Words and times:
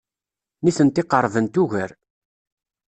Nitenti 0.63 1.01
qerbent 1.11 1.55
ugar. 1.63 1.89